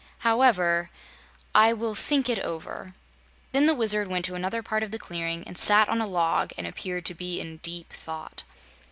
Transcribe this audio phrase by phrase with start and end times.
[0.25, 0.89] However,
[1.53, 2.95] I will think it over."
[3.51, 6.53] Then the Wizard went to another part of the clearing and sat on a log
[6.57, 8.41] and appeared to be in deep thought.